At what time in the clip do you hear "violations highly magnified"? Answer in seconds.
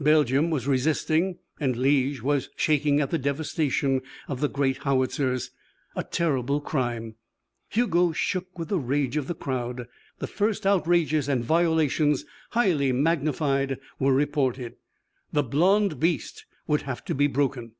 11.44-13.78